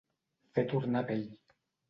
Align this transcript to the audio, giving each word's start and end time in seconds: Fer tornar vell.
Fer 0.57 0.63
tornar 0.71 1.05
vell. 1.11 1.23